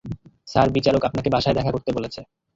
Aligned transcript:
Sir, 0.47 0.67
বিচারক 0.69 1.03
আপনাকে 1.05 1.29
বাসায় 1.29 1.55
দেখা 1.55 1.71
করতে 1.71 1.89
বলেছে। 1.91 2.21